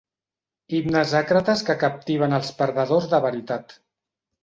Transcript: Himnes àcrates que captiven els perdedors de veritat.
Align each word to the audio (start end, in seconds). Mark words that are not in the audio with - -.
Himnes 0.77 1.13
àcrates 1.19 1.63
que 1.69 1.77
captiven 1.85 2.35
els 2.41 2.53
perdedors 2.65 3.11
de 3.15 3.25
veritat. 3.31 3.81